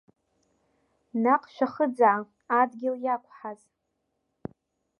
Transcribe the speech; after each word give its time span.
Наҟ 1.23 1.43
шәахыӡаа, 1.53 2.19
адгьыл 2.59 2.95
иақәҳаз… 3.01 3.61